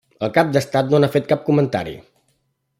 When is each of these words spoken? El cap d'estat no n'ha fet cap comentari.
El 0.27 0.29
cap 0.37 0.47
d'estat 0.55 0.89
no 0.93 1.01
n'ha 1.03 1.11
fet 1.17 1.29
cap 1.33 1.45
comentari. 1.51 1.97